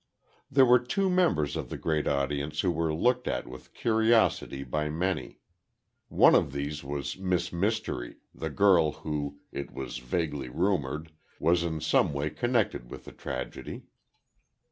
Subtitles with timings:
[0.49, 4.89] There were two members of the great audience who were looked at with curiosity by
[4.89, 5.41] many.
[6.09, 11.81] One of these was Miss Mystery, the girl who, it was vaguely rumored was in
[11.81, 13.83] some way connected with the tragedy.